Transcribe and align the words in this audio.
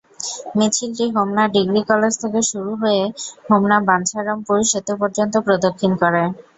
মিছিলটি 0.57 1.05
Homna 1.15 1.43
degree 1.55 1.81
college 1.89 2.13
থেকে 2.21 2.39
শুরু 2.49 2.71
হয়ে 2.81 3.01
হোমনা-বাঞ্ছারামপুর 3.47 4.57
সেতু 4.71 4.93
পর্যন্ত 5.01 5.33
প্রদক্ষিণ 5.47 5.91
করে। 6.01 6.21